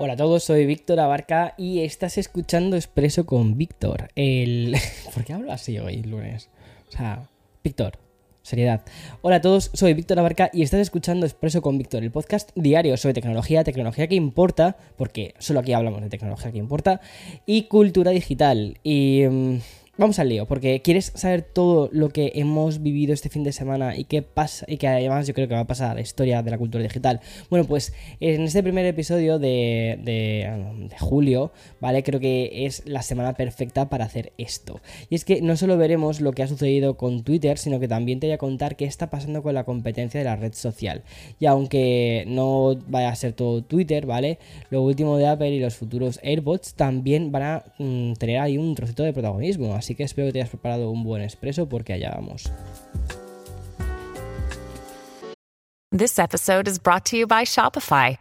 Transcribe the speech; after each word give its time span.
Hola 0.00 0.12
a 0.12 0.16
todos, 0.16 0.44
soy 0.44 0.64
Víctor 0.64 1.00
Abarca 1.00 1.54
y 1.58 1.80
estás 1.80 2.18
escuchando 2.18 2.76
Expreso 2.76 3.26
con 3.26 3.58
Víctor. 3.58 4.10
El... 4.14 4.76
¿Por 5.12 5.24
qué 5.24 5.32
hablo 5.32 5.50
así 5.50 5.76
hoy, 5.80 6.04
lunes? 6.04 6.50
O 6.88 6.92
sea, 6.92 7.28
Víctor, 7.64 7.98
seriedad. 8.42 8.82
Hola 9.22 9.36
a 9.36 9.40
todos, 9.40 9.72
soy 9.74 9.94
Víctor 9.94 10.20
Abarca 10.20 10.50
y 10.52 10.62
estás 10.62 10.78
escuchando 10.78 11.26
Expreso 11.26 11.62
con 11.62 11.78
Víctor, 11.78 12.04
el 12.04 12.12
podcast 12.12 12.50
diario 12.54 12.96
sobre 12.96 13.14
tecnología, 13.14 13.64
tecnología 13.64 14.06
que 14.06 14.14
importa, 14.14 14.76
porque 14.96 15.34
solo 15.40 15.58
aquí 15.58 15.72
hablamos 15.72 16.00
de 16.00 16.10
tecnología 16.10 16.52
que 16.52 16.58
importa, 16.58 17.00
y 17.44 17.64
cultura 17.64 18.12
digital. 18.12 18.78
Y... 18.84 19.24
Vamos 20.00 20.20
al 20.20 20.28
lío, 20.28 20.46
porque 20.46 20.80
quieres 20.80 21.10
saber 21.16 21.42
todo 21.42 21.88
lo 21.90 22.10
que 22.10 22.30
hemos 22.36 22.84
vivido 22.84 23.12
este 23.12 23.28
fin 23.30 23.42
de 23.42 23.50
semana 23.50 23.96
y 23.96 24.04
qué 24.04 24.22
pasa, 24.22 24.64
y 24.68 24.76
que 24.76 24.86
además 24.86 25.26
yo 25.26 25.34
creo 25.34 25.48
que 25.48 25.54
va 25.54 25.62
a 25.62 25.66
pasar 25.66 25.90
a 25.90 25.94
la 25.94 26.00
historia 26.02 26.40
de 26.40 26.52
la 26.52 26.56
cultura 26.56 26.84
digital. 26.84 27.18
Bueno, 27.50 27.64
pues 27.66 27.92
en 28.20 28.42
este 28.42 28.62
primer 28.62 28.86
episodio 28.86 29.40
de, 29.40 29.98
de- 30.04 30.88
de 30.88 30.98
julio, 31.00 31.50
¿vale? 31.80 32.04
Creo 32.04 32.20
que 32.20 32.64
es 32.66 32.84
la 32.86 33.02
semana 33.02 33.34
perfecta 33.34 33.88
para 33.88 34.04
hacer 34.04 34.32
esto. 34.38 34.80
Y 35.10 35.16
es 35.16 35.24
que 35.24 35.42
no 35.42 35.56
solo 35.56 35.76
veremos 35.76 36.20
lo 36.20 36.30
que 36.30 36.44
ha 36.44 36.46
sucedido 36.46 36.96
con 36.96 37.24
Twitter, 37.24 37.58
sino 37.58 37.80
que 37.80 37.88
también 37.88 38.20
te 38.20 38.28
voy 38.28 38.34
a 38.34 38.38
contar 38.38 38.76
qué 38.76 38.84
está 38.84 39.10
pasando 39.10 39.42
con 39.42 39.54
la 39.54 39.64
competencia 39.64 40.20
de 40.20 40.24
la 40.26 40.36
red 40.36 40.52
social. 40.54 41.02
Y 41.40 41.46
aunque 41.46 42.22
no 42.28 42.76
vaya 42.86 43.08
a 43.08 43.16
ser 43.16 43.32
todo 43.32 43.62
Twitter, 43.62 44.06
¿vale? 44.06 44.38
Lo 44.70 44.80
último 44.82 45.16
de 45.16 45.26
Apple 45.26 45.50
y 45.50 45.58
los 45.58 45.74
futuros 45.74 46.20
AirPods 46.22 46.74
también 46.74 47.32
van 47.32 47.42
a 47.42 47.64
mm, 47.78 48.12
tener 48.12 48.38
ahí 48.38 48.58
un 48.58 48.76
trocito 48.76 49.02
de 49.02 49.12
protagonismo. 49.12 49.74
Que 49.94 50.04
espero 50.04 50.28
que 50.28 50.32
te 50.32 50.38
hayas 50.40 50.50
preparado 50.50 50.90
un 50.90 51.04
buen 51.04 51.22
expreso 51.22 51.68
porque 51.68 51.92
allá 51.92 52.12
vamos. 52.14 52.50
This 55.90 56.18
episode 56.18 56.68
is 56.68 56.78
brought 56.78 57.06
to 57.06 57.16
you 57.16 57.26
by 57.26 57.44
Shopify. 57.44 58.18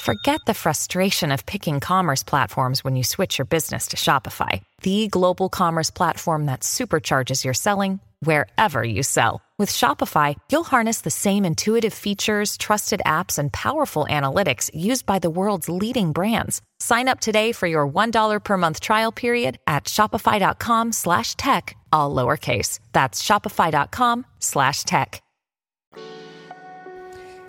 Forget 0.00 0.40
the 0.44 0.54
frustration 0.54 1.32
of 1.32 1.46
picking 1.46 1.80
commerce 1.80 2.22
platforms 2.22 2.84
when 2.84 2.96
you 2.96 3.04
switch 3.04 3.38
your 3.38 3.46
business 3.46 3.88
to 3.88 3.96
Shopify, 3.96 4.60
the 4.82 5.08
global 5.08 5.48
commerce 5.48 5.90
platform 5.90 6.46
that 6.46 6.60
supercharges 6.60 7.44
your 7.44 7.54
selling 7.54 8.00
wherever 8.20 8.82
you 8.82 9.02
sell. 9.02 9.40
With 9.56 9.70
Shopify, 9.70 10.34
you'll 10.50 10.64
harness 10.64 11.02
the 11.02 11.10
same 11.10 11.44
intuitive 11.44 11.94
features, 11.94 12.56
trusted 12.56 13.02
apps, 13.06 13.38
and 13.38 13.52
powerful 13.52 14.06
analytics 14.10 14.68
used 14.74 15.06
by 15.06 15.20
the 15.20 15.30
world's 15.30 15.68
leading 15.68 16.12
brands. 16.12 16.60
Sign 16.86 17.08
up 17.08 17.18
today 17.18 17.52
for 17.52 17.66
your 17.66 17.86
$1 17.90 18.44
per 18.44 18.56
month 18.58 18.78
trial 18.78 19.10
period 19.10 19.56
at 19.66 19.84
shopify.com 19.84 20.92
slash 20.92 21.34
tech, 21.36 21.76
all 21.90 22.14
lowercase. 22.14 22.78
That's 22.92 23.22
shopify.com 23.22 24.26
slash 24.38 24.84
tech. 24.84 25.22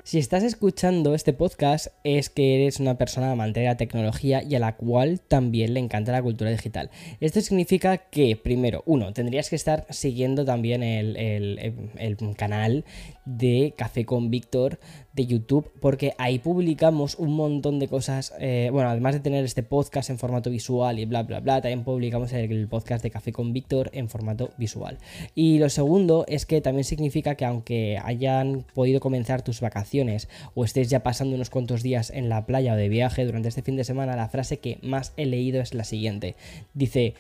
Si 0.08 0.20
estás 0.20 0.44
escuchando 0.44 1.16
este 1.16 1.34
podcast 1.34 1.88
es 2.04 2.30
que 2.30 2.62
eres 2.62 2.80
una 2.80 2.96
persona 2.96 3.32
amante 3.32 3.62
de 3.62 3.66
la 3.66 3.76
tecnología 3.76 4.44
y 4.44 4.54
a 4.54 4.60
la 4.60 4.76
cual 4.76 5.20
también 5.20 5.74
le 5.74 5.80
encanta 5.80 6.12
la 6.12 6.22
cultura 6.22 6.52
digital. 6.52 6.92
Esto 7.20 7.42
significa 7.42 7.98
que, 7.98 8.36
primero, 8.36 8.84
uno, 8.86 9.14
tendrías 9.14 9.50
que 9.50 9.56
estar 9.56 9.88
siguiendo 9.90 10.46
también 10.46 10.84
el, 10.84 11.18
el- 11.18 11.90
el 11.98 12.18
canal 12.38 12.86
de 13.26 13.74
Café 13.76 14.06
con 14.06 14.30
Víctor 14.30 14.80
de 15.14 15.26
YouTube 15.26 15.72
porque 15.80 16.14
ahí 16.18 16.40
publicamos 16.40 17.16
un 17.16 17.34
montón 17.36 17.80
de 17.80 17.88
cosas. 17.88 18.34
eh, 18.40 18.70
bueno, 18.72 18.90
además 18.90 19.14
de 19.14 19.20
tener 19.22 19.46
este 19.46 19.64
podcast 19.64 20.10
en 20.10 20.18
formato 20.18 20.50
visual 20.50 21.00
y 21.00 21.06
bla, 21.06 21.24
bla, 21.24 21.40
bla, 21.40 21.62
también 21.62 21.84
publicamos 21.84 22.34
el, 22.34 22.52
el 22.52 22.68
podcast 22.68 23.04
de 23.04 23.12
Café 23.12 23.32
con 23.32 23.54
Víctor 23.54 23.90
en 23.94 24.10
formato 24.10 24.52
visual. 24.58 24.98
Y 25.34 25.60
lo 25.60 25.70
segundo 25.70 26.26
es 26.28 26.46
que 26.46 26.62
también 26.62 26.84
significa 26.84 27.36
que 27.36 27.46
aunque 27.46 28.00
hayan 28.04 28.66
podido 28.74 29.00
comenzar 29.00 29.42
tus 29.42 29.62
vacaciones 29.62 30.30
o 30.54 30.66
estés 30.66 30.90
ya 30.90 31.02
pasando 31.04 31.36
unos 31.36 31.50
cuantos 31.50 31.82
días 31.82 32.10
en 32.10 32.30
la 32.30 32.46
playa 32.46 32.74
o 32.74 32.78
de 32.78 32.90
viaje 32.90 33.26
durante 33.26 33.50
este 33.50 33.62
fin 33.62 33.76
de 33.78 33.84
semana, 33.84 34.16
la 34.16 34.30
frase 34.30 34.60
que 34.60 34.80
más 34.82 35.14
he 35.18 35.26
leído 35.26 35.62
es 35.62 35.74
la 35.74 35.84
siguiente. 35.84 36.36
Dice, 36.74 37.16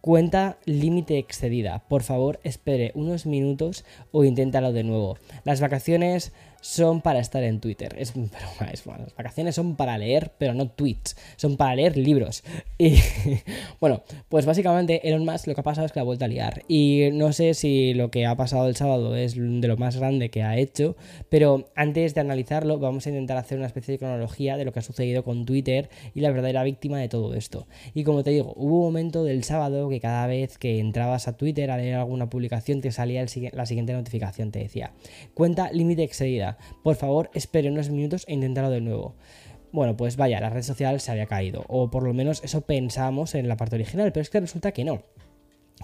cuenta 0.00 0.58
límite 0.64 1.18
excedida. 1.18 1.84
Por 1.88 2.02
favor, 2.02 2.40
espere 2.44 2.92
unos 2.94 3.26
minutos 3.26 3.84
o 4.12 4.24
inténtalo 4.24 4.72
de 4.72 4.84
nuevo. 4.84 5.18
Las 5.44 5.60
vacaciones 5.60 6.32
son 6.60 7.00
para 7.00 7.20
estar 7.20 7.42
en 7.42 7.60
Twitter. 7.60 7.94
Es 7.98 8.12
broma, 8.14 8.70
es. 8.72 8.84
Las 8.86 9.14
vacaciones 9.14 9.54
son 9.54 9.76
para 9.76 9.98
leer, 9.98 10.32
pero 10.38 10.54
no 10.54 10.68
tweets. 10.68 11.16
Son 11.36 11.56
para 11.56 11.74
leer 11.74 11.96
libros. 11.96 12.42
Y 12.78 12.96
bueno, 13.80 14.02
pues 14.28 14.46
básicamente 14.46 15.08
Elon 15.08 15.24
Musk 15.24 15.46
lo 15.46 15.54
que 15.54 15.60
ha 15.60 15.64
pasado 15.64 15.86
es 15.86 15.92
que 15.92 15.98
la 15.98 16.02
ha 16.02 16.04
vuelto 16.04 16.24
a 16.24 16.28
liar. 16.28 16.62
Y 16.68 17.08
no 17.12 17.32
sé 17.32 17.54
si 17.54 17.94
lo 17.94 18.10
que 18.10 18.26
ha 18.26 18.36
pasado 18.36 18.68
el 18.68 18.76
sábado 18.76 19.16
es 19.16 19.34
de 19.36 19.68
lo 19.68 19.76
más 19.76 19.96
grande 19.96 20.30
que 20.30 20.42
ha 20.42 20.56
hecho, 20.56 20.96
pero 21.28 21.70
antes 21.74 22.14
de 22.14 22.20
analizarlo 22.20 22.78
vamos 22.78 23.06
a 23.06 23.10
intentar 23.10 23.36
hacer 23.36 23.58
una 23.58 23.66
especie 23.66 23.92
de 23.92 23.98
cronología 23.98 24.56
de 24.56 24.64
lo 24.64 24.72
que 24.72 24.80
ha 24.80 24.82
sucedido 24.82 25.24
con 25.24 25.44
Twitter 25.44 25.88
y 26.14 26.20
la 26.20 26.30
verdadera 26.30 26.62
víctima 26.62 26.98
de 26.98 27.08
todo 27.08 27.34
esto. 27.34 27.66
Y 27.94 28.04
como 28.04 28.22
te 28.22 28.30
digo, 28.30 28.52
hubo 28.56 28.78
un 28.78 28.84
momento 28.84 29.24
del 29.24 29.44
sábado 29.44 29.88
que 29.90 30.00
cada 30.00 30.26
vez 30.26 30.56
que 30.56 30.78
entrabas 30.78 31.28
a 31.28 31.36
Twitter 31.36 31.70
a 31.70 31.76
leer 31.76 31.96
alguna 31.96 32.30
publicación 32.30 32.80
te 32.80 32.90
salía 32.90 33.24
la 33.52 33.66
siguiente 33.66 33.92
notificación, 33.92 34.50
te 34.50 34.60
decía, 34.60 34.92
cuenta 35.34 35.70
límite 35.72 36.02
excedida, 36.02 36.56
por 36.82 36.96
favor 36.96 37.30
espere 37.34 37.70
unos 37.70 37.90
minutos 37.90 38.24
e 38.26 38.34
inténtalo 38.34 38.70
de 38.70 38.80
nuevo. 38.80 39.14
Bueno, 39.72 39.96
pues 39.96 40.16
vaya, 40.16 40.40
la 40.40 40.50
red 40.50 40.62
social 40.62 41.00
se 41.00 41.12
había 41.12 41.26
caído, 41.26 41.64
o 41.68 41.90
por 41.90 42.02
lo 42.02 42.14
menos 42.14 42.42
eso 42.42 42.62
pensábamos 42.62 43.34
en 43.34 43.48
la 43.48 43.56
parte 43.56 43.76
original, 43.76 44.12
pero 44.12 44.22
es 44.22 44.30
que 44.30 44.40
resulta 44.40 44.72
que 44.72 44.84
no 44.84 45.02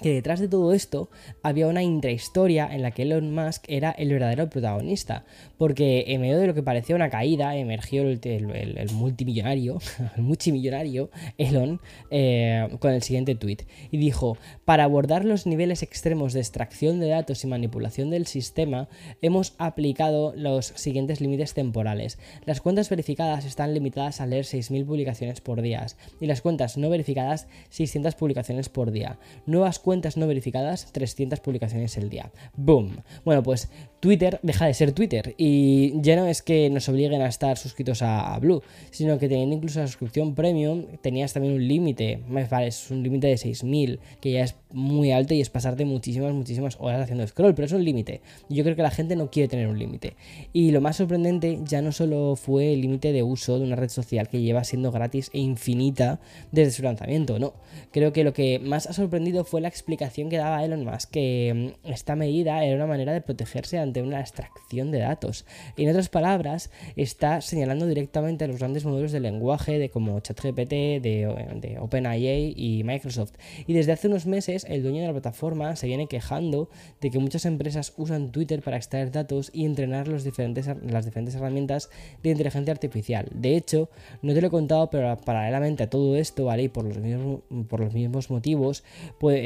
que 0.02 0.12
detrás 0.12 0.40
de 0.40 0.48
todo 0.48 0.72
esto 0.72 1.08
había 1.42 1.66
una 1.66 1.82
intrahistoria 1.82 2.68
en 2.70 2.82
la 2.82 2.90
que 2.90 3.02
Elon 3.02 3.34
Musk 3.34 3.64
era 3.68 3.90
el 3.92 4.10
verdadero 4.10 4.50
protagonista, 4.50 5.24
porque 5.58 6.04
en 6.08 6.20
medio 6.20 6.38
de 6.38 6.46
lo 6.46 6.54
que 6.54 6.62
parecía 6.62 6.96
una 6.96 7.10
caída 7.10 7.56
emergió 7.56 8.02
el, 8.02 8.90
multimillonario, 8.92 9.78
el 10.16 10.22
multimillonario 10.22 11.10
Elon 11.38 11.80
eh, 12.10 12.68
con 12.78 12.92
el 12.92 13.02
siguiente 13.02 13.34
tweet 13.34 13.58
y 13.90 13.98
dijo, 13.98 14.36
para 14.64 14.84
abordar 14.84 15.24
los 15.24 15.46
niveles 15.46 15.82
extremos 15.82 16.32
de 16.32 16.40
extracción 16.40 17.00
de 17.00 17.08
datos 17.08 17.44
y 17.44 17.46
manipulación 17.46 18.10
del 18.10 18.26
sistema, 18.26 18.88
hemos 19.22 19.54
aplicado 19.58 20.32
los 20.36 20.66
siguientes 20.66 21.20
límites 21.20 21.54
temporales. 21.54 22.18
Las 22.44 22.60
cuentas 22.60 22.90
verificadas 22.90 23.44
están 23.44 23.74
limitadas 23.74 24.20
a 24.20 24.26
leer 24.26 24.44
6.000 24.44 24.84
publicaciones 24.84 25.40
por 25.40 25.62
día 25.62 25.76
y 26.20 26.26
las 26.26 26.40
cuentas 26.40 26.76
no 26.76 26.88
verificadas 26.88 27.48
600 27.70 28.14
publicaciones 28.14 28.68
por 28.68 28.90
día. 28.90 29.18
Nuevas 29.46 29.78
cuentas 29.86 30.16
no 30.16 30.26
verificadas 30.26 30.91
300 30.91 31.38
publicaciones 31.38 31.97
el 31.97 32.10
día. 32.10 32.32
¡Boom! 32.56 33.04
Bueno, 33.24 33.44
pues 33.44 33.70
Twitter 34.06 34.39
deja 34.44 34.67
de 34.67 34.75
ser 34.75 34.93
Twitter 34.93 35.34
y 35.37 36.00
ya 36.00 36.15
no 36.15 36.28
es 36.28 36.41
que 36.41 36.71
nos 36.71 36.89
obliguen 36.89 37.22
a 37.22 37.27
estar 37.27 37.59
suscritos 37.59 38.03
a, 38.03 38.39
Blue, 38.39 38.62
sino 38.93 39.19
que 39.19 39.28
teniendo 39.28 39.56
incluso 39.56 39.81
la 39.81 39.89
suscripción 39.89 40.37
premium 40.37 40.84
tenías 41.03 41.33
también 41.33 41.55
un 41.55 41.67
límite, 41.67 42.21
vale, 42.28 42.69
es 42.69 42.89
un 42.93 43.03
límite 43.03 43.27
de 43.27 43.34
6.000, 43.34 43.99
que 44.21 44.31
ya 44.31 44.44
es 44.44 44.55
muy 44.71 45.11
alto 45.11 45.34
y 45.34 45.41
es 45.41 45.50
pasarte 45.50 45.84
muchísimas, 45.84 46.33
muchísimas 46.34 46.77
horas 46.78 47.03
haciendo 47.03 47.27
scroll, 47.27 47.55
pero 47.55 47.67
es 47.67 47.72
un 47.72 47.84
límite. 47.84 48.21
Yo 48.49 48.62
creo 48.62 48.77
que 48.77 48.83
la 48.83 48.91
gente 48.91 49.17
no 49.17 49.31
quiere 49.31 49.49
tener 49.49 49.69
un 49.69 49.78
límite. 49.78 50.15
Y 50.53 50.71
lo 50.71 50.81
más 50.81 50.97
sorprendente 50.97 51.61
ya 51.65 51.83
no 51.83 51.93
solo 51.93 52.37
fue 52.37 52.75
el 52.75 52.83
límite 52.83 53.12
de 53.12 53.23
uso 53.23 53.59
de 53.59 53.65
una 53.65 53.75
red 53.75 53.88
social 53.88 54.28
que 54.28 54.41
lleva 54.41 54.65
siendo 54.65 54.93
gratis 54.93 55.31
e 55.33 55.38
infinita 55.38 56.21
desde 56.53 56.73
su 56.73 56.83
lanzamiento, 56.83 57.38
no. 57.38 57.55
Creo 57.91 58.12
que 58.12 58.23
lo 58.23 58.33
que 58.33 58.59
más 58.59 58.87
ha 58.87 58.93
sorprendido 58.93 59.44
fue 59.44 59.61
la 59.61 59.69
explicación 59.69 60.28
que 60.28 60.37
daba 60.37 60.65
Elon 60.65 60.84
Musk, 60.84 61.11
que 61.11 61.73
mm, 61.84 61.91
esta 61.91 62.15
medida 62.15 62.65
era 62.65 62.77
una 62.77 62.87
manera 62.87 63.12
de 63.12 63.21
protegerse 63.21 63.78
ante 63.78 63.95
una 64.02 64.20
extracción 64.20 64.90
de 64.90 64.98
datos. 65.00 65.44
Y 65.76 65.84
en 65.84 65.90
otras 65.90 66.08
palabras, 66.08 66.70
está 66.96 67.40
señalando 67.40 67.86
directamente 67.86 68.44
a 68.44 68.48
los 68.48 68.58
grandes 68.58 68.84
modelos 68.84 69.12
de 69.12 69.20
lenguaje 69.20 69.78
de 69.78 69.90
como 69.90 70.18
ChatGPT, 70.20 71.02
de, 71.02 71.76
OpenAI 71.80 72.54
y 72.56 72.82
Microsoft. 72.84 73.32
Y 73.66 73.72
desde 73.72 73.92
hace 73.92 74.08
unos 74.08 74.26
meses, 74.26 74.66
el 74.68 74.82
dueño 74.82 75.00
de 75.00 75.08
la 75.08 75.12
plataforma 75.12 75.76
se 75.76 75.86
viene 75.86 76.06
quejando 76.06 76.68
de 77.00 77.10
que 77.10 77.18
muchas 77.18 77.44
empresas 77.44 77.92
usan 77.96 78.32
Twitter 78.32 78.62
para 78.62 78.76
extraer 78.76 79.10
datos 79.10 79.50
y 79.52 79.64
entrenar 79.64 80.08
los 80.08 80.24
diferentes, 80.24 80.66
las 80.66 81.04
diferentes 81.04 81.34
herramientas 81.34 81.90
de 82.22 82.31
inteligencia 82.31 82.72
artificial. 82.72 83.28
De 83.34 83.56
hecho, 83.56 83.90
no 84.22 84.34
te 84.34 84.40
lo 84.40 84.49
he 84.49 84.50
contado, 84.50 84.90
pero 84.90 85.16
paralelamente 85.19 85.84
a 85.84 85.90
todo 85.90 86.16
esto, 86.16 86.46
¿vale? 86.46 86.64
Y 86.64 86.69
por 86.69 86.84
los 86.84 86.99
mismos, 86.99 87.40
por 87.69 87.81
los 87.81 87.94
mismos 87.94 88.31
motivos, 88.31 88.84
pues, 89.19 89.40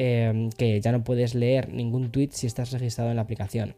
que 0.57 0.81
ya 0.81 0.93
no 0.93 1.05
puedes 1.05 1.35
leer 1.35 1.73
ningún 1.73 2.11
tweet 2.11 2.31
si 2.33 2.47
estás 2.47 2.71
registrado 2.73 3.11
en 3.11 3.17
la 3.17 3.23
aplicación. 3.23 3.75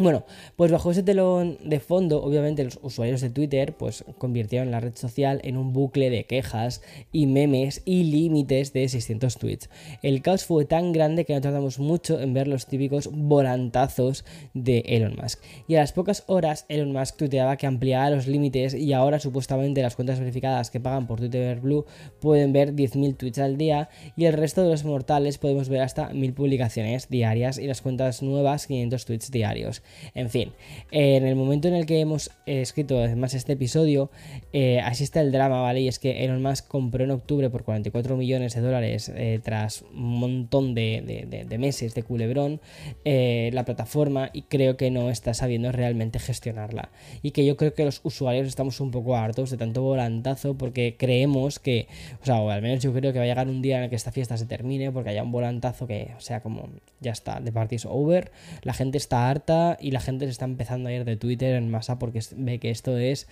Bueno, 0.00 0.24
pues 0.54 0.70
bajo 0.70 0.92
ese 0.92 1.02
telón 1.02 1.58
de 1.64 1.80
fondo, 1.80 2.22
obviamente 2.22 2.62
los 2.62 2.78
usuarios 2.82 3.20
de 3.20 3.30
Twitter 3.30 3.72
pues 3.76 4.04
convirtieron 4.18 4.70
la 4.70 4.78
red 4.78 4.94
social 4.94 5.40
en 5.42 5.56
un 5.56 5.72
bucle 5.72 6.08
de 6.08 6.22
quejas 6.22 6.82
y 7.10 7.26
memes 7.26 7.82
y 7.84 8.04
límites 8.04 8.72
de 8.72 8.88
600 8.88 9.38
tweets. 9.38 9.70
El 10.04 10.22
caos 10.22 10.44
fue 10.44 10.66
tan 10.66 10.92
grande 10.92 11.24
que 11.24 11.34
no 11.34 11.40
tardamos 11.40 11.80
mucho 11.80 12.20
en 12.20 12.32
ver 12.32 12.46
los 12.46 12.66
típicos 12.66 13.10
volantazos 13.12 14.24
de 14.54 14.84
Elon 14.86 15.16
Musk. 15.20 15.42
Y 15.66 15.74
a 15.74 15.80
las 15.80 15.90
pocas 15.90 16.22
horas 16.28 16.64
Elon 16.68 16.92
Musk 16.92 17.16
tuiteaba 17.16 17.56
que 17.56 17.66
ampliaba 17.66 18.10
los 18.10 18.28
límites 18.28 18.74
y 18.74 18.92
ahora 18.92 19.18
supuestamente 19.18 19.82
las 19.82 19.96
cuentas 19.96 20.20
verificadas 20.20 20.70
que 20.70 20.78
pagan 20.78 21.08
por 21.08 21.18
Twitter 21.18 21.58
Blue 21.58 21.86
pueden 22.20 22.52
ver 22.52 22.72
10.000 22.72 23.16
tweets 23.16 23.40
al 23.40 23.58
día 23.58 23.88
y 24.16 24.26
el 24.26 24.34
resto 24.34 24.62
de 24.62 24.70
los 24.70 24.84
mortales 24.84 25.38
podemos 25.38 25.68
ver 25.68 25.80
hasta 25.80 26.12
1.000 26.12 26.34
publicaciones 26.34 27.08
diarias 27.08 27.58
y 27.58 27.66
las 27.66 27.82
cuentas 27.82 28.22
nuevas 28.22 28.68
500 28.68 29.04
tweets 29.04 29.30
diarios. 29.32 29.82
En 30.14 30.30
fin, 30.30 30.52
en 30.90 31.26
el 31.26 31.36
momento 31.36 31.68
en 31.68 31.74
el 31.74 31.86
que 31.86 32.00
hemos 32.00 32.30
escrito 32.46 32.98
además 32.98 33.34
este 33.34 33.52
episodio, 33.52 34.10
eh, 34.52 34.80
así 34.80 35.04
está 35.04 35.20
el 35.20 35.32
drama, 35.32 35.60
¿vale? 35.60 35.80
Y 35.80 35.88
es 35.88 35.98
que 35.98 36.24
Elon 36.24 36.42
Musk 36.42 36.68
compró 36.68 37.04
en 37.04 37.10
octubre 37.10 37.50
por 37.50 37.64
44 37.64 38.16
millones 38.16 38.54
de 38.54 38.60
dólares 38.60 39.10
eh, 39.14 39.40
tras 39.42 39.82
un 39.82 40.18
montón 40.18 40.74
de, 40.74 41.46
meses 41.58 41.94
de 41.94 42.02
culebrón 42.02 42.60
eh, 43.04 43.50
la 43.52 43.64
plataforma 43.64 44.30
y 44.32 44.42
creo 44.42 44.76
que 44.76 44.90
no 44.90 45.10
está 45.10 45.34
sabiendo 45.34 45.72
realmente 45.72 46.18
gestionarla. 46.18 46.90
Y 47.22 47.32
que 47.32 47.44
yo 47.44 47.56
creo 47.56 47.74
que 47.74 47.84
los 47.84 48.00
usuarios 48.04 48.46
estamos 48.46 48.80
un 48.80 48.90
poco 48.90 49.16
hartos 49.16 49.50
de 49.50 49.56
tanto 49.56 49.82
volantazo 49.82 50.54
porque 50.54 50.96
creemos 50.98 51.58
que, 51.58 51.88
o 52.22 52.24
sea, 52.24 52.40
o 52.40 52.50
al 52.50 52.62
menos 52.62 52.82
yo 52.82 52.92
creo 52.92 53.12
que 53.12 53.18
va 53.18 53.24
a 53.24 53.28
llegar 53.28 53.48
un 53.48 53.62
día 53.62 53.78
en 53.78 53.84
el 53.84 53.90
que 53.90 53.96
esta 53.96 54.12
fiesta 54.12 54.36
se 54.36 54.46
termine 54.46 54.92
porque 54.92 55.10
haya 55.10 55.22
un 55.22 55.32
volantazo 55.32 55.86
que, 55.86 56.12
o 56.16 56.20
sea, 56.20 56.40
como 56.42 56.68
ya 57.00 57.12
está, 57.12 57.40
the 57.42 57.52
party 57.52 57.76
over, 57.86 58.30
la 58.62 58.74
gente 58.74 58.98
está 58.98 59.30
harta 59.30 59.77
y 59.80 59.90
la 59.90 60.00
gente 60.00 60.26
se 60.26 60.32
está 60.32 60.44
empezando 60.44 60.88
a 60.88 60.92
ir 60.92 61.04
de 61.04 61.16
Twitter 61.16 61.54
en 61.54 61.70
masa 61.70 61.98
porque 61.98 62.20
ve 62.36 62.58
que 62.58 62.70
esto 62.70 62.96
es 62.96 63.28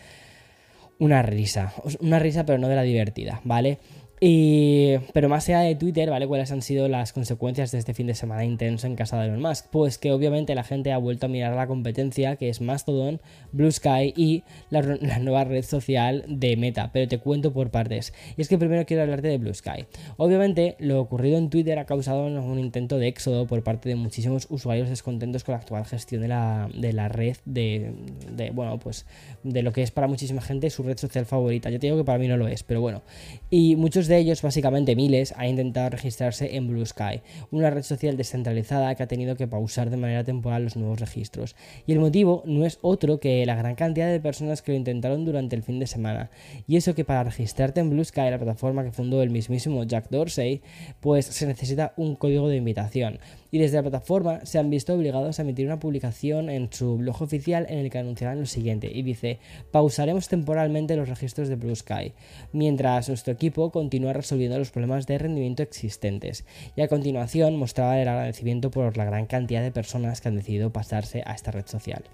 una 0.98 1.22
risa, 1.22 1.72
una 2.00 2.18
risa 2.18 2.44
pero 2.46 2.58
no 2.58 2.68
de 2.68 2.76
la 2.76 2.82
divertida, 2.82 3.40
¿vale? 3.44 3.78
Y, 4.18 4.96
pero 5.12 5.28
más 5.28 5.46
allá 5.48 5.60
de 5.60 5.74
Twitter, 5.74 6.08
¿vale? 6.08 6.26
¿Cuáles 6.26 6.50
han 6.50 6.62
sido 6.62 6.88
las 6.88 7.12
consecuencias 7.12 7.70
de 7.70 7.78
este 7.78 7.92
fin 7.92 8.06
de 8.06 8.14
semana 8.14 8.44
intenso 8.44 8.86
en 8.86 8.96
casa 8.96 9.20
de 9.20 9.26
Elon 9.26 9.42
Musk? 9.42 9.66
Pues 9.70 9.98
que 9.98 10.10
obviamente 10.10 10.54
la 10.54 10.64
gente 10.64 10.90
ha 10.92 10.98
vuelto 10.98 11.26
a 11.26 11.28
mirar 11.28 11.54
la 11.54 11.66
competencia, 11.66 12.36
que 12.36 12.48
es 12.48 12.62
Mastodon, 12.62 13.20
Blue 13.52 13.70
Sky 13.70 14.14
y 14.16 14.42
la, 14.70 14.80
nueva 15.18 15.44
red 15.44 15.64
social 15.64 16.24
de 16.28 16.56
Meta. 16.56 16.90
Pero 16.92 17.08
te 17.08 17.18
cuento 17.18 17.52
por 17.52 17.70
partes. 17.70 18.14
Y 18.38 18.40
es 18.40 18.48
que 18.48 18.56
primero 18.56 18.86
quiero 18.86 19.02
hablarte 19.02 19.28
de 19.28 19.36
Blue 19.36 19.52
Sky. 19.52 19.84
Obviamente, 20.16 20.76
lo 20.78 20.98
ocurrido 21.00 21.36
en 21.36 21.50
Twitter 21.50 21.78
ha 21.78 21.84
causado 21.84 22.24
un 22.24 22.58
intento 22.58 22.98
de 22.98 23.08
éxodo 23.08 23.46
por 23.46 23.62
parte 23.62 23.90
de 23.90 23.96
muchísimos 23.96 24.46
usuarios 24.48 24.88
descontentos 24.88 25.44
con 25.44 25.52
la 25.52 25.58
actual 25.58 25.84
gestión 25.84 26.22
de 26.22 26.28
la, 26.28 26.70
de 26.74 26.94
la 26.94 27.08
red 27.08 27.36
de, 27.44 27.92
de, 28.32 28.50
bueno, 28.50 28.78
pues 28.78 29.04
de 29.42 29.62
lo 29.62 29.72
que 29.72 29.82
es 29.82 29.90
para 29.90 30.06
muchísima 30.06 30.40
gente 30.40 30.70
su 30.70 30.82
red 30.82 30.96
social 30.96 31.26
favorita. 31.26 31.68
Yo 31.68 31.78
te 31.78 31.86
digo 31.86 31.98
que 31.98 32.04
para 32.04 32.18
mí 32.18 32.28
no 32.28 32.38
lo 32.38 32.48
es, 32.48 32.62
pero 32.62 32.80
bueno. 32.80 33.02
Y 33.50 33.76
muchos 33.76 34.05
de 34.08 34.18
ellos, 34.18 34.42
básicamente 34.42 34.96
miles, 34.96 35.34
han 35.36 35.48
intentado 35.48 35.90
registrarse 35.90 36.56
en 36.56 36.68
Blue 36.68 36.84
Sky, 36.84 37.22
una 37.50 37.70
red 37.70 37.82
social 37.82 38.16
descentralizada 38.16 38.94
que 38.94 39.02
ha 39.02 39.06
tenido 39.06 39.36
que 39.36 39.46
pausar 39.48 39.90
de 39.90 39.96
manera 39.96 40.24
temporal 40.24 40.64
los 40.64 40.76
nuevos 40.76 41.00
registros. 41.00 41.56
Y 41.86 41.92
el 41.92 42.00
motivo 42.00 42.42
no 42.46 42.64
es 42.64 42.78
otro 42.82 43.20
que 43.20 43.44
la 43.46 43.54
gran 43.54 43.74
cantidad 43.74 44.10
de 44.10 44.20
personas 44.20 44.62
que 44.62 44.72
lo 44.72 44.78
intentaron 44.78 45.24
durante 45.24 45.56
el 45.56 45.62
fin 45.62 45.78
de 45.78 45.86
semana. 45.86 46.30
Y 46.66 46.76
eso 46.76 46.94
que 46.94 47.04
para 47.04 47.24
registrarte 47.24 47.80
en 47.80 47.90
Blue 47.90 48.04
Sky, 48.04 48.30
la 48.30 48.38
plataforma 48.38 48.84
que 48.84 48.92
fundó 48.92 49.22
el 49.22 49.30
mismísimo 49.30 49.84
Jack 49.84 50.08
Dorsey, 50.10 50.62
pues 51.00 51.26
se 51.26 51.46
necesita 51.46 51.92
un 51.96 52.16
código 52.16 52.48
de 52.48 52.56
invitación 52.56 53.18
y 53.56 53.58
desde 53.58 53.78
la 53.78 53.84
plataforma 53.84 54.44
se 54.44 54.58
han 54.58 54.68
visto 54.68 54.92
obligados 54.92 55.38
a 55.38 55.42
emitir 55.42 55.64
una 55.64 55.78
publicación 55.78 56.50
en 56.50 56.70
su 56.70 56.98
blog 56.98 57.22
oficial 57.22 57.64
en 57.70 57.78
el 57.78 57.88
que 57.88 57.96
anunciarán 57.96 58.38
lo 58.38 58.44
siguiente 58.44 58.90
y 58.92 59.00
dice 59.00 59.38
pausaremos 59.70 60.28
temporalmente 60.28 60.94
los 60.94 61.08
registros 61.08 61.48
de 61.48 61.56
Blue 61.56 61.74
Sky 61.74 62.12
mientras 62.52 63.08
nuestro 63.08 63.32
equipo 63.32 63.70
continúa 63.72 64.12
resolviendo 64.12 64.58
los 64.58 64.70
problemas 64.70 65.06
de 65.06 65.16
rendimiento 65.16 65.62
existentes 65.62 66.44
y 66.76 66.82
a 66.82 66.88
continuación 66.88 67.56
mostraba 67.56 67.98
el 67.98 68.08
agradecimiento 68.08 68.70
por 68.70 68.94
la 68.98 69.06
gran 69.06 69.24
cantidad 69.24 69.62
de 69.62 69.72
personas 69.72 70.20
que 70.20 70.28
han 70.28 70.36
decidido 70.36 70.70
pasarse 70.70 71.22
a 71.24 71.32
esta 71.32 71.50
red 71.50 71.64
social. 71.64 72.04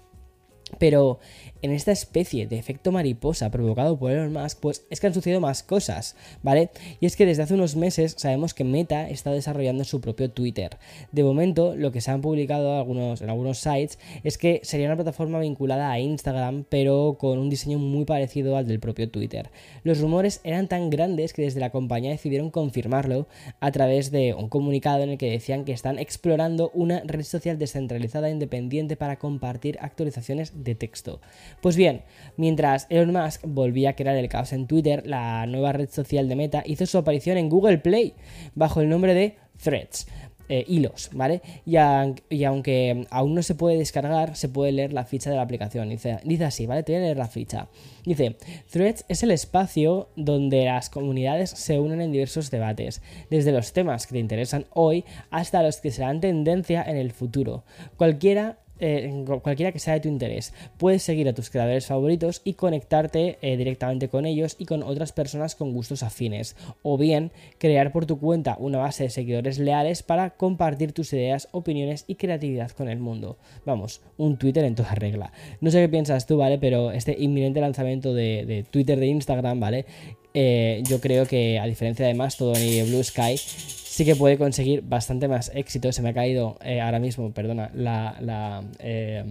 Pero 0.79 1.19
en 1.61 1.71
esta 1.71 1.91
especie 1.91 2.45
de 2.45 2.59
efecto 2.59 2.91
mariposa 2.91 3.49
provocado 3.49 3.97
por 3.97 4.11
Elon 4.11 4.33
Musk, 4.33 4.59
pues 4.59 4.85
es 4.89 4.99
que 4.99 5.07
han 5.07 5.13
sucedido 5.13 5.39
más 5.39 5.63
cosas, 5.63 6.15
¿vale? 6.41 6.69
Y 6.99 7.05
es 7.05 7.15
que 7.15 7.25
desde 7.25 7.43
hace 7.43 7.53
unos 7.53 7.75
meses 7.75 8.15
sabemos 8.17 8.53
que 8.53 8.65
Meta 8.65 9.09
está 9.09 9.31
desarrollando 9.31 9.85
su 9.85 10.01
propio 10.01 10.29
Twitter. 10.29 10.77
De 11.11 11.23
momento, 11.23 11.75
lo 11.75 11.91
que 11.91 12.01
se 12.01 12.11
han 12.11 12.21
publicado 12.21 12.81
en 12.81 13.29
algunos 13.29 13.59
sites 13.59 13.97
es 14.23 14.37
que 14.37 14.59
sería 14.63 14.87
una 14.87 14.95
plataforma 14.95 15.39
vinculada 15.39 15.91
a 15.91 15.99
Instagram, 15.99 16.65
pero 16.67 17.17
con 17.19 17.39
un 17.39 17.49
diseño 17.49 17.79
muy 17.79 18.05
parecido 18.05 18.57
al 18.57 18.67
del 18.67 18.79
propio 18.79 19.09
Twitter. 19.09 19.49
Los 19.83 19.99
rumores 20.01 20.41
eran 20.43 20.67
tan 20.67 20.89
grandes 20.89 21.33
que 21.33 21.43
desde 21.43 21.59
la 21.59 21.69
compañía 21.69 22.11
decidieron 22.11 22.49
confirmarlo 22.49 23.27
a 23.59 23.71
través 23.71 24.11
de 24.11 24.33
un 24.33 24.49
comunicado 24.49 25.03
en 25.03 25.11
el 25.11 25.17
que 25.17 25.31
decían 25.31 25.65
que 25.65 25.71
están 25.71 25.97
explorando 25.97 26.71
una 26.73 27.01
red 27.05 27.23
social 27.23 27.57
descentralizada 27.57 28.27
e 28.27 28.31
independiente 28.31 28.97
para 28.97 29.17
compartir 29.17 29.77
actualizaciones 29.79 30.62
de 30.63 30.75
texto. 30.75 31.21
Pues 31.61 31.75
bien, 31.75 32.03
mientras 32.37 32.87
Elon 32.89 33.13
Musk 33.13 33.41
volvía 33.45 33.91
a 33.91 33.95
crear 33.95 34.15
el 34.15 34.29
caos 34.29 34.53
en 34.53 34.67
Twitter, 34.67 35.03
la 35.05 35.45
nueva 35.45 35.73
red 35.73 35.89
social 35.89 36.27
de 36.27 36.35
Meta 36.35 36.63
hizo 36.65 36.85
su 36.85 36.97
aparición 36.97 37.37
en 37.37 37.49
Google 37.49 37.79
Play 37.79 38.13
bajo 38.55 38.81
el 38.81 38.89
nombre 38.89 39.13
de 39.13 39.35
Threads. 39.61 40.07
Eh, 40.49 40.65
hilos, 40.67 41.09
¿vale? 41.13 41.41
Y, 41.65 41.77
aunque 41.77 43.07
aún 43.09 43.33
no 43.33 43.41
se 43.41 43.55
puede 43.55 43.77
descargar, 43.77 44.35
se 44.35 44.49
puede 44.49 44.73
leer 44.73 44.91
la 44.91 45.05
ficha 45.05 45.29
de 45.29 45.37
la 45.37 45.41
aplicación. 45.41 45.87
Dice, 45.87 46.19
así, 46.45 46.65
¿vale? 46.65 46.83
Te 46.83 46.91
voy 46.91 46.99
a 47.01 47.05
leer 47.05 47.17
la 47.17 47.29
ficha. 47.29 47.69
Dice, 48.03 48.35
Threads 48.69 49.05
es 49.07 49.23
el 49.23 49.31
espacio 49.31 50.09
donde 50.17 50.65
las 50.65 50.89
comunidades 50.89 51.49
se 51.49 51.79
unen 51.79 52.01
en 52.01 52.11
diversos 52.11 52.51
debates, 52.51 53.01
desde 53.29 53.53
los 53.53 53.71
temas 53.71 54.05
que 54.05 54.13
te 54.13 54.19
interesan 54.19 54.65
hoy 54.71 55.05
hasta 55.31 55.63
los 55.63 55.77
que 55.77 55.91
serán 55.91 56.19
tendencia 56.19 56.83
en 56.83 56.97
el 56.97 57.13
futuro. 57.13 57.63
Cualquiera 57.95 58.59
eh, 58.79 59.23
cualquiera 59.41 59.71
que 59.71 59.79
sea 59.79 59.93
de 59.93 60.01
tu 60.01 60.09
interés. 60.09 60.53
Puedes 60.77 61.03
seguir 61.03 61.27
a 61.27 61.33
tus 61.33 61.49
creadores 61.49 61.85
favoritos 61.85 62.41
y 62.43 62.53
conectarte 62.53 63.37
eh, 63.41 63.57
directamente 63.57 64.09
con 64.09 64.25
ellos 64.25 64.55
y 64.59 64.65
con 64.65 64.83
otras 64.83 65.11
personas 65.11 65.55
con 65.55 65.73
gustos 65.73 66.03
afines. 66.03 66.55
O 66.81 66.97
bien 66.97 67.31
crear 67.57 67.91
por 67.91 68.05
tu 68.05 68.19
cuenta 68.19 68.57
una 68.59 68.79
base 68.79 69.03
de 69.03 69.09
seguidores 69.09 69.59
leales 69.59 70.03
para 70.03 70.31
compartir 70.31 70.93
tus 70.93 71.13
ideas, 71.13 71.47
opiniones 71.51 72.05
y 72.07 72.15
creatividad 72.15 72.71
con 72.71 72.89
el 72.89 72.99
mundo. 72.99 73.37
Vamos, 73.65 74.01
un 74.17 74.37
Twitter 74.37 74.65
en 74.65 74.75
toda 74.75 74.95
regla. 74.95 75.31
No 75.61 75.71
sé 75.71 75.79
qué 75.81 75.89
piensas 75.89 76.25
tú, 76.25 76.37
¿vale? 76.37 76.57
Pero 76.57 76.91
este 76.91 77.15
inminente 77.17 77.61
lanzamiento 77.61 78.13
de, 78.13 78.65
Twitter, 78.69 78.99
de 78.99 79.07
Instagram, 79.07 79.59
¿vale? 79.59 79.85
Eh, 80.33 80.81
yo 80.87 80.99
creo 80.99 81.25
que 81.25 81.59
a 81.59 81.65
diferencia 81.65 82.07
de 82.07 82.13
Mastodon 82.13 82.61
y 82.61 82.81
Blue 82.83 83.03
Sky, 83.03 83.37
sí 83.37 84.03
que 84.05 84.15
puede 84.15 84.37
conseguir 84.37 84.81
bastante 84.81 85.27
más 85.27 85.51
éxito. 85.53 85.91
Se 85.91 86.01
me 86.01 86.09
ha 86.09 86.13
caído 86.13 86.57
eh, 86.63 86.81
ahora 86.81 86.99
mismo, 86.99 87.31
perdona, 87.31 87.69
la... 87.73 88.63
Eh, 88.79 89.23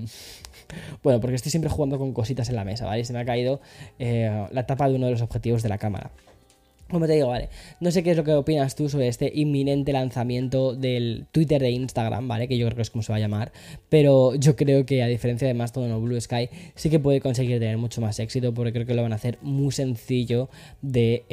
bueno, 1.02 1.20
porque 1.20 1.37
estoy 1.37 1.50
siempre 1.50 1.70
jugando 1.70 1.99
con 1.99 2.12
cositas 2.12 2.49
en 2.49 2.56
la 2.56 2.64
mesa, 2.64 2.87
¿vale? 2.87 3.04
Se 3.04 3.12
me 3.12 3.20
ha 3.20 3.25
caído 3.25 3.60
la 3.99 4.66
tapa 4.66 4.88
de 4.88 4.96
uno 4.96 5.06
de 5.06 5.12
los 5.12 5.22
objetivos 5.22 5.62
de 5.62 5.69
la 5.69 5.78
cámara. 5.78 6.10
Como 6.92 7.06
te 7.06 7.14
digo, 7.14 7.28
vale, 7.28 7.48
no 7.80 7.90
sé 7.90 8.02
qué 8.02 8.10
es 8.10 8.18
lo 8.18 8.22
que 8.22 8.34
opinas 8.34 8.76
tú 8.76 8.86
sobre 8.90 9.08
este 9.08 9.32
inminente 9.34 9.94
lanzamiento 9.94 10.74
del 10.74 11.24
Twitter 11.32 11.62
de 11.62 11.70
Instagram, 11.70 12.28
¿vale? 12.28 12.48
Que 12.48 12.58
yo 12.58 12.66
creo 12.66 12.76
que 12.76 12.82
es 12.82 12.90
como 12.90 13.02
se 13.02 13.10
va 13.10 13.16
a 13.16 13.18
llamar, 13.18 13.50
pero 13.88 14.34
yo 14.34 14.56
creo 14.56 14.84
que 14.84 15.02
a 15.02 15.06
diferencia 15.06 15.48
de 15.48 15.54
Mastodon 15.54 15.90
o 15.92 16.00
Blue 16.02 16.20
Sky, 16.20 16.50
sí 16.74 16.90
que 16.90 17.00
puede 17.00 17.22
conseguir 17.22 17.58
tener 17.60 17.78
mucho 17.78 18.02
más 18.02 18.18
éxito 18.18 18.52
porque 18.52 18.74
creo 18.74 18.84
que 18.84 18.92
lo 18.92 19.00
van 19.00 19.14
a 19.14 19.16
hacer 19.16 19.38
muy 19.40 19.72
sencillo 19.72 20.50
de 20.82 21.25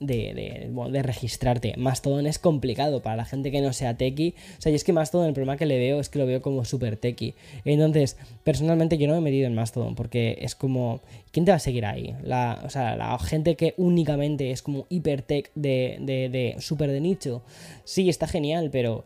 de, 0.00 0.34
de, 0.34 0.90
de, 0.90 1.02
registrarte. 1.02 1.74
Mastodon 1.76 2.26
es 2.26 2.38
complicado 2.38 3.02
para 3.02 3.16
la 3.16 3.24
gente 3.24 3.50
que 3.50 3.60
no 3.60 3.72
sea 3.72 3.96
techie. 3.96 4.34
O 4.58 4.60
sea, 4.60 4.72
y 4.72 4.74
es 4.74 4.82
que 4.82 4.92
Mastodon 4.92 5.28
el 5.28 5.34
problema 5.34 5.56
que 5.56 5.66
le 5.66 5.78
veo 5.78 6.00
es 6.00 6.08
que 6.08 6.18
lo 6.18 6.26
veo 6.26 6.40
como 6.42 6.64
súper 6.64 6.96
techie. 6.96 7.34
Entonces, 7.64 8.16
personalmente 8.42 8.98
yo 8.98 9.06
no 9.06 9.12
me 9.12 9.18
he 9.18 9.22
metido 9.22 9.46
en 9.46 9.54
Mastodon 9.54 9.94
porque 9.94 10.38
es 10.40 10.54
como... 10.54 11.00
¿Quién 11.30 11.44
te 11.44 11.52
va 11.52 11.56
a 11.56 11.60
seguir 11.60 11.86
ahí? 11.86 12.16
La, 12.24 12.60
o 12.64 12.70
sea, 12.70 12.96
la 12.96 13.16
gente 13.20 13.54
que 13.54 13.74
únicamente 13.76 14.50
es 14.50 14.62
como 14.62 14.86
hiper 14.88 15.22
tech 15.22 15.52
de, 15.54 15.98
de, 16.00 16.28
de 16.28 16.56
súper 16.58 16.90
de 16.90 17.00
nicho. 17.00 17.42
Sí, 17.84 18.08
está 18.08 18.26
genial, 18.26 18.70
pero 18.72 19.04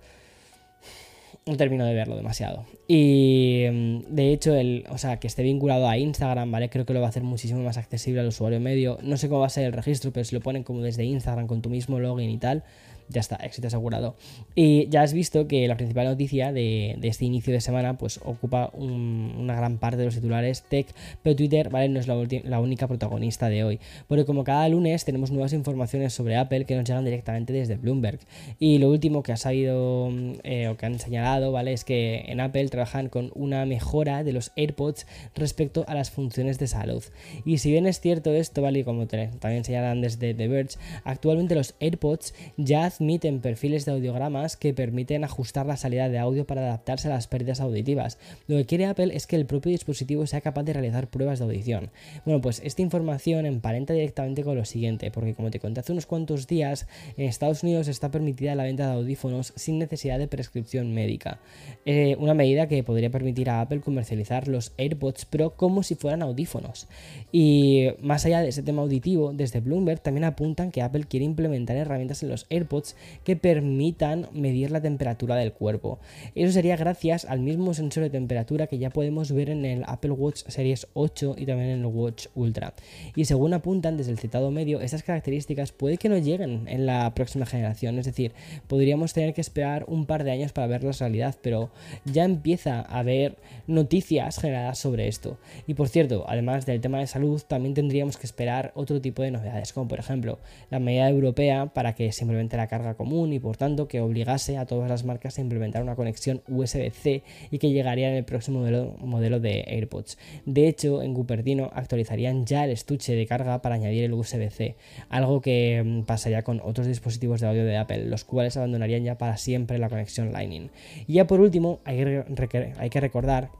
no 1.46 1.56
termino 1.56 1.84
de 1.84 1.94
verlo 1.94 2.16
demasiado. 2.16 2.64
Y 2.88 3.64
mm, 3.70 3.98
de 4.08 4.32
hecho, 4.32 4.54
el, 4.54 4.84
o 4.88 4.98
sea, 4.98 5.18
que 5.18 5.26
esté 5.26 5.42
vinculado 5.42 5.88
a 5.88 5.98
Instagram, 5.98 6.50
¿vale? 6.50 6.70
Creo 6.70 6.86
que 6.86 6.94
lo 6.94 7.00
va 7.00 7.06
a 7.06 7.10
hacer 7.10 7.22
muchísimo 7.22 7.62
más 7.62 7.76
accesible 7.76 8.20
al 8.20 8.28
usuario 8.28 8.60
medio. 8.60 8.98
No 9.02 9.16
sé 9.16 9.28
cómo 9.28 9.40
va 9.40 9.46
a 9.46 9.50
ser 9.50 9.66
el 9.66 9.72
registro, 9.72 10.12
pero 10.12 10.24
si 10.24 10.34
lo 10.34 10.40
ponen 10.40 10.62
como 10.62 10.80
desde 10.80 11.04
Instagram 11.04 11.46
con 11.46 11.60
tu 11.60 11.68
mismo 11.68 11.98
login 12.00 12.30
y 12.30 12.38
tal, 12.38 12.64
ya 13.08 13.20
está, 13.20 13.36
éxito 13.36 13.68
asegurado. 13.68 14.16
Y 14.54 14.88
ya 14.88 15.02
has 15.02 15.12
visto 15.12 15.46
que 15.46 15.66
la 15.68 15.76
principal 15.76 16.06
noticia 16.06 16.52
de, 16.52 16.98
este 17.02 17.24
inicio 17.24 17.52
de 17.52 17.60
semana 17.60 17.98
pues 17.98 18.20
ocupa 18.24 18.70
una 18.74 19.54
gran 19.54 19.78
parte 19.78 19.98
de 19.98 20.06
los 20.06 20.14
titulares 20.14 20.62
tech, 20.62 20.86
pero 21.22 21.36
Twitter, 21.36 21.70
¿vale? 21.70 21.88
No 21.88 22.00
es 22.00 22.08
la, 22.08 22.60
única 22.60 22.88
protagonista 22.88 23.48
de 23.48 23.64
hoy. 23.64 23.80
Porque 24.08 24.24
como 24.24 24.44
cada 24.44 24.68
lunes 24.68 25.04
tenemos 25.04 25.30
nuevas 25.30 25.52
informaciones 25.52 26.12
sobre 26.12 26.36
Apple 26.36 26.64
que 26.64 26.76
nos 26.76 26.84
llegan 26.84 27.04
directamente 27.04 27.52
desde 27.52 27.76
Bloomberg. 27.76 28.20
Y 28.58 28.78
lo 28.78 28.90
último 28.90 29.22
que 29.22 29.32
ha 29.32 29.36
salido 29.36 30.10
eh, 30.42 30.68
o 30.68 30.76
que 30.76 30.86
han 30.86 30.98
señalado, 30.98 31.52
¿vale? 31.52 31.72
Es 31.72 31.84
que 31.84 32.24
en 32.26 32.40
Apple 32.40 32.68
trabajan 32.68 33.08
con 33.08 33.30
una 33.34 33.64
mejora 33.66 34.24
de 34.24 34.32
los 34.32 34.52
AirPods 34.56 35.06
respecto 35.34 35.84
a 35.88 35.94
las 35.94 36.10
funciones 36.10 36.58
de 36.58 36.66
salud. 36.66 37.02
Y 37.44 37.58
si 37.58 37.70
bien 37.70 37.86
es 37.86 38.00
cierto 38.00 38.32
esto, 38.32 38.62
¿vale? 38.62 38.80
Y 38.80 38.84
como 38.84 39.06
también 39.06 39.64
señalan 39.64 40.00
desde 40.00 40.34
The 40.34 40.48
Verge, 40.48 40.78
actualmente 41.04 41.54
los 41.54 41.74
AirPods 41.80 42.34
ya 42.56 42.90
admiten 42.94 43.40
perfiles 43.40 43.84
de 43.84 43.92
audiogramas 43.92 44.56
que 44.56 44.74
permiten 44.74 45.24
ajustar 45.24 45.66
la 45.66 45.76
salida 45.76 46.08
de 46.08 46.18
audio 46.18 46.46
para 46.46 46.62
adaptarse 46.62 47.08
a 47.08 47.12
las 47.12 47.26
pérdidas 47.26 47.60
auditivas. 47.60 48.18
Lo 48.46 48.56
que 48.56 48.66
quiere 48.66 48.86
Apple 48.86 49.14
es 49.14 49.26
que 49.26 49.36
el 49.36 49.46
propio 49.46 49.72
dispositivo 49.72 50.26
sea 50.26 50.40
capaz 50.40 50.62
de 50.64 50.72
realizar 50.72 51.08
pruebas 51.08 51.38
de 51.38 51.44
audición. 51.44 51.90
Bueno, 52.24 52.40
pues 52.40 52.60
esta 52.64 52.82
información 52.82 53.46
emparenta 53.46 53.92
directamente 53.92 54.42
con 54.42 54.56
lo 54.56 54.64
siguiente, 54.64 55.10
porque 55.10 55.34
como 55.34 55.50
te 55.50 55.60
conté 55.60 55.80
hace 55.80 55.92
unos 55.92 56.06
cuantos 56.06 56.46
días, 56.46 56.86
en 57.16 57.26
Estados 57.26 57.62
Unidos 57.62 57.88
está 57.88 58.10
permitida 58.10 58.54
la 58.54 58.64
venta 58.64 58.88
de 58.88 58.94
audífonos 58.94 59.52
sin 59.56 59.78
necesidad 59.78 60.18
de 60.18 60.28
prescripción 60.28 60.94
médica. 60.94 61.40
Eh, 61.86 62.16
una 62.18 62.34
medida 62.34 62.68
que 62.68 62.82
podría 62.82 63.10
permitir 63.10 63.50
a 63.50 63.60
Apple 63.60 63.80
comercializar 63.80 64.48
los 64.48 64.72
AirPods 64.78 65.24
Pro 65.24 65.56
como 65.56 65.82
si 65.82 65.94
fueran 65.94 66.22
audífonos. 66.22 66.86
Y 67.32 67.88
más 68.00 68.24
allá 68.26 68.40
de 68.40 68.48
ese 68.48 68.62
tema 68.62 68.82
auditivo, 68.82 69.32
desde 69.32 69.60
Bloomberg 69.60 70.00
también 70.00 70.24
apuntan 70.24 70.70
que 70.70 70.82
Apple 70.82 71.04
quiere 71.04 71.24
implementar 71.24 71.76
herramientas 71.76 72.22
en 72.22 72.28
los 72.28 72.46
AirPods 72.50 72.83
que 73.24 73.36
permitan 73.36 74.28
medir 74.32 74.70
la 74.70 74.80
temperatura 74.80 75.36
del 75.36 75.52
cuerpo. 75.52 75.98
Eso 76.34 76.52
sería 76.52 76.76
gracias 76.76 77.24
al 77.24 77.40
mismo 77.40 77.74
sensor 77.74 78.04
de 78.04 78.10
temperatura 78.10 78.66
que 78.66 78.78
ya 78.78 78.90
podemos 78.90 79.32
ver 79.32 79.50
en 79.50 79.64
el 79.64 79.84
Apple 79.86 80.12
Watch 80.12 80.42
Series 80.48 80.86
8 80.94 81.36
y 81.38 81.46
también 81.46 81.70
en 81.70 81.80
el 81.80 81.86
Watch 81.86 82.26
Ultra. 82.34 82.74
Y 83.14 83.24
según 83.24 83.54
apuntan 83.54 83.96
desde 83.96 84.12
el 84.12 84.18
citado 84.18 84.50
medio, 84.50 84.80
estas 84.80 85.02
características 85.02 85.72
puede 85.72 85.98
que 85.98 86.08
no 86.08 86.18
lleguen 86.18 86.66
en 86.68 86.86
la 86.86 87.14
próxima 87.14 87.46
generación, 87.46 87.98
es 87.98 88.06
decir, 88.06 88.32
podríamos 88.66 89.12
tener 89.12 89.34
que 89.34 89.40
esperar 89.40 89.84
un 89.88 90.06
par 90.06 90.24
de 90.24 90.32
años 90.32 90.52
para 90.52 90.66
ver 90.66 90.84
la 90.84 90.92
realidad, 90.92 91.36
pero 91.42 91.70
ya 92.04 92.24
empieza 92.24 92.80
a 92.80 92.98
haber 92.98 93.36
noticias 93.66 94.38
generadas 94.38 94.78
sobre 94.78 95.08
esto. 95.08 95.38
Y 95.66 95.74
por 95.74 95.88
cierto, 95.88 96.24
además 96.28 96.66
del 96.66 96.80
tema 96.80 96.98
de 96.98 97.06
salud, 97.06 97.42
también 97.46 97.74
tendríamos 97.74 98.16
que 98.16 98.26
esperar 98.26 98.72
otro 98.74 99.00
tipo 99.00 99.22
de 99.22 99.30
novedades, 99.30 99.72
como 99.72 99.88
por 99.88 99.98
ejemplo 99.98 100.38
la 100.70 100.78
medida 100.78 101.08
europea 101.08 101.66
para 101.66 101.94
que 101.94 102.12
se 102.12 102.24
implemente 102.24 102.56
la 102.56 102.68
carga 102.74 102.94
común 102.94 103.32
y 103.32 103.38
por 103.38 103.56
tanto 103.56 103.86
que 103.86 104.00
obligase 104.00 104.58
a 104.58 104.66
todas 104.66 104.90
las 104.90 105.04
marcas 105.04 105.38
a 105.38 105.40
implementar 105.40 105.82
una 105.82 105.94
conexión 105.94 106.42
USB-C 106.48 107.22
y 107.52 107.58
que 107.58 107.70
llegaría 107.70 108.10
en 108.10 108.16
el 108.16 108.24
próximo 108.24 108.60
modelo, 108.98 109.40
de 109.40 109.64
AirPods. 109.68 110.18
De 110.44 110.66
hecho, 110.66 111.02
en 111.02 111.14
Cupertino 111.14 111.70
actualizarían 111.72 112.46
ya 112.46 112.64
el 112.64 112.70
estuche 112.70 113.14
de 113.14 113.26
carga 113.26 113.62
para 113.62 113.76
añadir 113.76 114.04
el 114.04 114.12
USB-C, 114.12 114.74
algo 115.08 115.40
que 115.40 115.82
mm, 115.84 116.02
pasaría 116.02 116.42
con 116.42 116.60
otros 116.64 116.86
dispositivos 116.86 117.40
de 117.40 117.46
audio 117.46 117.64
de 117.64 117.76
Apple, 117.76 118.06
los 118.06 118.24
cuales 118.24 118.56
abandonarían 118.56 119.04
ya 119.04 119.18
para 119.18 119.36
siempre 119.36 119.78
la 119.78 119.88
conexión 119.88 120.32
Lightning. 120.32 120.70
Y 121.06 121.14
ya 121.14 121.26
por 121.26 121.40
último, 121.40 121.80
hay 121.84 122.90
que 122.90 123.00
recordar 123.00 123.50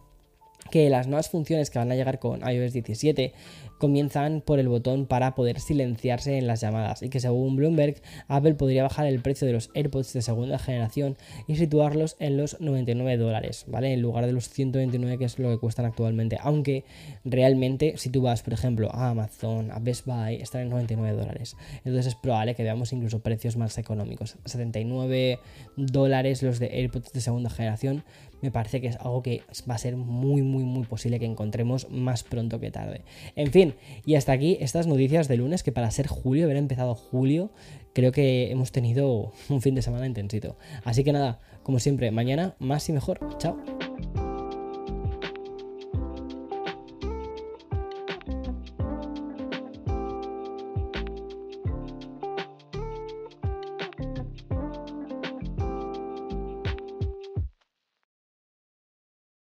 que 0.71 0.91
las 0.91 1.07
nuevas 1.07 1.29
funciones 1.29 1.71
que 1.71 1.79
van 1.79 1.91
a 1.93 1.95
llegar 1.95 2.19
con 2.19 2.41
iOS 2.49 2.73
17 2.73 3.33
comienzan 3.79 4.41
por 4.41 4.59
el 4.59 4.69
botón 4.69 5.07
para 5.07 5.35
poder 5.35 5.61
silenciarse 5.61 6.39
en 6.39 6.47
las 6.47 6.61
llamadas 6.61 7.03
y 7.03 7.09
que 7.11 7.21
según 7.21 7.57
Bloomberg 7.57 8.01
Apple 8.29 8.55
podría 8.55 8.83
bajar 8.83 9.07
el 9.07 9.21
precio 9.21 9.47
de 9.47 9.53
los 9.53 9.71
AirPods 9.75 10.13
de 10.13 10.23
segunda 10.23 10.59
generación 10.59 11.17
y 11.49 11.57
situarlos 11.57 12.17
en 12.19 12.37
los 12.37 12.61
99 12.61 13.23
dólares, 13.23 13.65
¿vale? 13.69 13.93
En 13.93 14.01
lugar 14.01 14.27
de 14.27 14.33
los 14.33 14.49
129 14.49 15.19
que 15.19 15.25
es 15.25 15.39
lo 15.39 15.51
que 15.51 15.59
cuestan 15.59 15.85
actualmente, 15.85 16.39
aunque 16.41 16.85
realmente 17.25 17.95
si 17.97 18.11
tú 18.11 18.23
vas 18.23 18.43
por 18.43 18.55
ejemplo 18.55 18.91
a 18.93 19.11
Amazon, 19.11 19.71
a 19.71 19.81
Best 19.81 20.07
Buy, 20.07 20.37
están 20.37 20.63
en 20.63 20.71
99 20.71 21.17
dólares. 21.17 21.57
Entonces 21.79 22.07
es 22.07 22.15
probable 22.15 22.55
que 22.55 22.63
veamos 22.63 22.93
incluso 22.93 23.21
precios 23.21 23.57
más 23.57 23.77
económicos. 23.79 24.37
79 24.45 25.41
dólares 25.77 26.43
los 26.43 26.59
de 26.59 26.69
AirPods 26.69 27.13
de 27.13 27.21
segunda 27.21 27.51
generación 27.51 28.05
me 28.45 28.51
parece 28.51 28.83
que 28.83 28.89
es 28.89 28.97
algo 28.97 29.23
que 29.23 29.43
va 29.69 29.75
a 29.75 29.79
ser 29.79 29.97
muy 29.97 30.43
muy 30.43 30.65
muy 30.65 30.85
posible 30.85 31.19
que 31.19 31.25
encontremos 31.25 31.89
más 31.91 32.23
pronto 32.23 32.61
que 32.61 32.71
tarde. 32.71 33.01
En 33.37 33.51
fin, 33.51 33.75
y 34.05 34.17
hasta 34.17 34.33
aquí 34.33 34.59
estas 34.61 34.87
noticias 34.87 35.29
de 35.29 35.39
lunes 35.39 35.63
que 35.63 35.73
para 35.73 35.91
ser 35.91 36.07
julio, 36.09 36.45
haber 36.45 36.59
empezado 36.59 36.95
julio, 36.95 37.51
creo 37.95 38.13
que 38.13 38.51
hemos 38.51 38.71
tenido 38.71 39.33
un 39.49 39.63
fin 39.63 39.75
de 39.75 39.81
semana 39.81 40.07
intensito. 40.07 40.59
Así 40.85 41.05
que 41.05 41.13
nada, 41.13 41.41
como 41.63 41.79
siempre, 41.79 42.11
mañana 42.11 42.55
más 42.59 42.87
y 42.91 42.93
mejor. 42.93 43.19
Chao. 43.39 43.74